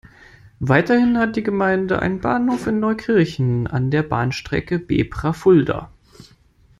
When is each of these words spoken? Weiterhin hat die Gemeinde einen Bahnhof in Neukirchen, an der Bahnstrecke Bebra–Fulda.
Weiterhin 0.59 1.19
hat 1.19 1.35
die 1.35 1.43
Gemeinde 1.43 1.99
einen 2.01 2.21
Bahnhof 2.21 2.65
in 2.65 2.79
Neukirchen, 2.79 3.67
an 3.67 3.91
der 3.91 4.01
Bahnstrecke 4.01 4.79
Bebra–Fulda. 4.79 5.91